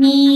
நீ 0.00 0.35